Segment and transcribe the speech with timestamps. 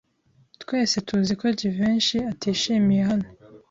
[0.61, 3.27] Twese tuzi ko Jivency atishimiye hano.